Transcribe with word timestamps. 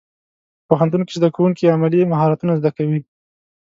پوهنتون 0.67 1.01
کې 1.07 1.13
زدهکوونکي 1.19 1.73
عملي 1.75 2.01
مهارتونه 2.11 2.53
زده 2.59 2.71
کوي. 2.77 2.99